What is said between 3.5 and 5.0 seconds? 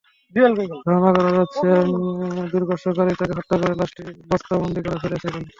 করে লাশটি বস্তাবন্দী করে